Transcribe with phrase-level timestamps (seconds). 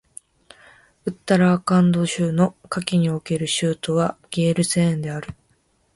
[1.05, 5.35] ウッタラーカンド州の夏季における州都はゲールセーンである